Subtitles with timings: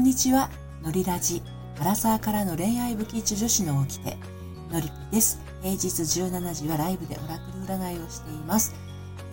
[0.00, 0.48] んにちは、
[0.82, 1.42] のりラジ。
[1.78, 4.16] アラサーからの恋愛武器一女子の起きて、
[4.72, 5.38] のりぴです。
[5.60, 8.74] 平日17時はライブでオラクル占いをしています。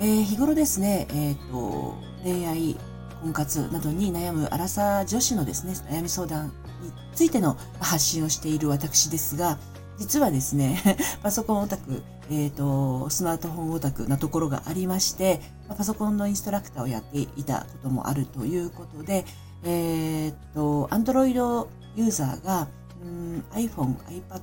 [0.01, 2.75] えー、日頃ですね、えっ、ー、と、恋愛、
[3.21, 6.53] 婚活などに悩むアラサー女子のですね、悩み相談に
[7.13, 9.57] ついての発信をしている私ですが、
[9.97, 10.81] 実はですね、
[11.24, 15.39] パソコンオタク、えっ、ー、と、スマートフォンオタクなところがありまして、
[15.70, 19.25] パソコンのインストラクターをやっていたこともあるということで、
[19.63, 22.67] えー、っと、Android ユーザーが、
[23.02, 24.41] うん、iPhone、iPad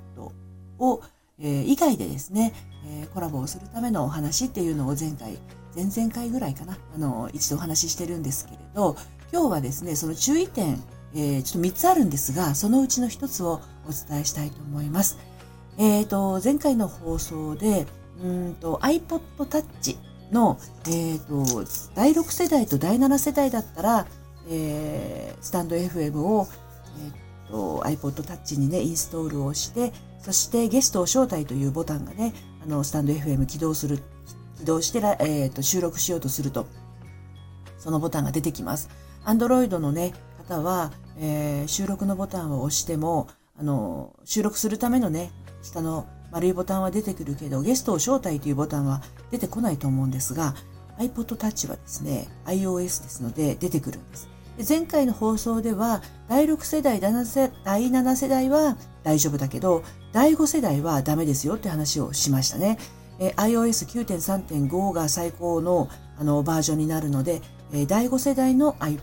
[0.78, 1.02] を、
[1.38, 2.52] えー、以外でですね、
[2.86, 5.38] えー、コラボをするためのお話っていうのを前回、
[5.74, 8.96] 前々回ぐらいかな、あの、一度お話ししてるんですけれど、
[9.32, 10.82] 今日はですね、その注意点、
[11.14, 15.18] えー、ちょっと3つあるんですが、そのうちの1つをお伝えしたいと思います。
[15.78, 17.86] えっ、ー、と、前回の放送で、
[18.22, 19.96] うんと iPod Touch
[20.30, 24.06] の、えっ、ー、と、第6世代と第7世代だったら、
[24.48, 26.46] えー、スタンド FM を、
[27.46, 33.98] えー、と iPod Touch にね、インストールをして、そしてゲストを招待というボタンがね、あの、スタンド FM 起動する、
[34.58, 36.66] 起動して、えー、と収録しようとすると、
[37.78, 38.88] そのボタンが出てきます。
[39.24, 40.12] Android のね、
[40.44, 50.54] 方は、えー、収録のボタンを押しても、あの、収録するためのね、下の丸いボタンは出てくるけど、ゲストを招待というボタンは出てこないと思うんですが、
[50.98, 54.28] iPod Touch はですね、iOS ですので出てくるんです。
[54.56, 62.78] 前回の放送では、第6世代、第7世代は大丈夫だけど、第5世代はダメですよって話をしましたね。
[63.18, 67.42] え iOS9.3.5 が最高のあのバージョンになるので、
[67.72, 69.00] え第5世代の iPod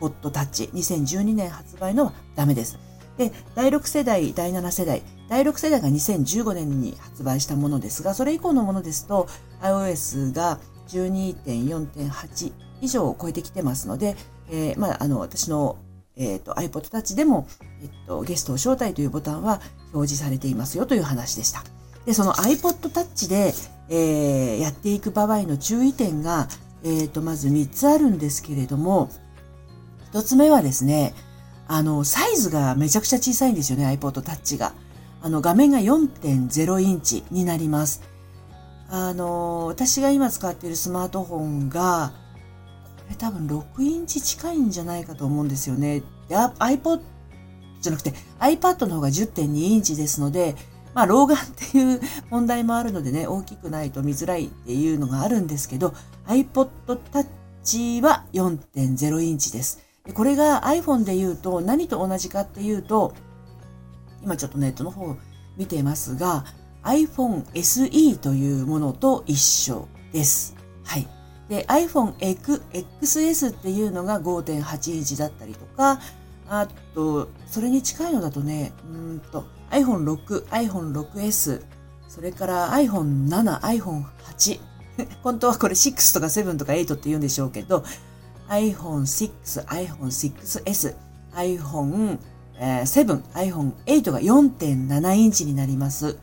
[0.00, 2.78] Touch、2012年発売のはダメです。
[3.18, 9.26] で、第6世代、第7世代、第6世代が2015年に発売したものですが、それ以降のものですと、
[9.62, 14.16] iOS が12.4.8以上を超えてきてますので、
[14.50, 15.78] えー、まあ、あの、私の、
[16.16, 17.46] え、ー、と、iPod Touch でも、
[17.82, 19.60] えっと、ゲストを招待というボタンは
[19.92, 21.62] 表示されていますよという話でした。
[22.06, 23.52] で、その iPod Touch で、
[23.88, 26.48] えー、やっていく場合の注意点が、
[26.84, 29.10] えっ、と、まず3つあるんですけれども、
[30.12, 31.14] 1つ目はですね、
[31.68, 34.72] あの、サイズがめちゃくちゃ小さいんですよね、iPod Touch が。
[35.22, 38.02] あの、画面が4.0インチになります。
[38.88, 42.12] あの、私が今使っているスマートフォンが、
[42.98, 46.02] これ多分6インチ近いんじゃないかと思うんですよね。
[46.28, 47.00] iPod
[47.80, 50.56] じゃなくて iPad の方が10.2インチですので、
[50.94, 55.94] まあ、老眼っていう問題もあるのでね、大きくないと見づらいっていうのがあるんですけど、
[56.26, 59.80] iPod Touch は4.0インチです。
[60.14, 63.14] これが iPhone で言うと何と同じかっていうと、
[64.22, 65.16] 今ちょっとネットの方
[65.56, 66.44] 見ていますが、
[66.86, 70.56] iPhone SE というものと一緒です。
[70.84, 71.06] はい。
[71.48, 76.00] で、iPhone XS っていうのが5.8インチだったりとか、
[76.48, 81.62] あと、それに近いのだとね、うんと、iPhone6、iPhone6S、
[82.08, 84.60] それから iPhone7、iPhone8。
[85.22, 87.84] 本当はこれ6とか7とか8って言うんでしょうけど、
[88.48, 90.94] iPhone6、iPhone6S、
[91.34, 92.18] iPhone7、
[93.34, 96.18] iPhone8 が4.7インチになります。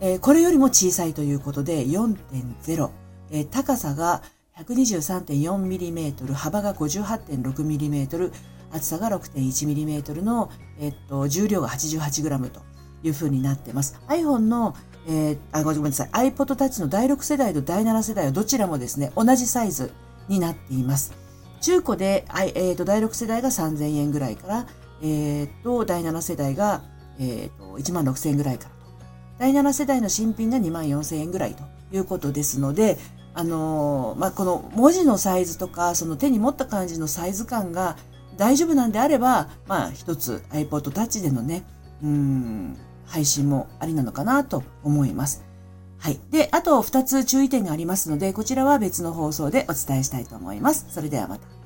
[0.00, 2.90] えー、これよりも小さいということで4.0、
[3.30, 4.22] えー、高さが
[4.58, 8.32] 123.4mm、幅が 58.6mm、
[8.72, 12.60] 厚さが 6.1mm の、えっと、重量が 88g と
[13.02, 14.00] いう風になってます。
[14.08, 14.74] iPhone の、
[15.06, 16.08] えー、あ、ごめんなさい。
[16.10, 19.92] iPod Touch の第6世代と第7世代はどちらもですね、同じサイズ
[20.28, 21.14] になっています。
[21.60, 22.24] 中古で、
[22.54, 24.66] えー、と第6世代が3000円ぐらいから、
[25.02, 26.82] えー、と第7世代が、
[27.18, 28.79] えー、と1万6000円ぐらいから
[29.40, 31.64] 第7世代の新品が2万4000円ぐらいと
[31.96, 32.98] いうことですので、
[33.32, 37.96] あのー、まあ、この文字のサイズとか、その手に持った感じのサイズ感が
[38.36, 41.64] 大丈夫なんであれば、まあ、一つ iPod Touch でのね、
[42.02, 45.42] うん、配信もありなのかなと思います。
[45.96, 46.20] はい。
[46.30, 50.86] で、あと2つ注意点がありますので、こちらは別の放送でお伝えしたいと思います。
[50.90, 51.59] それではまた。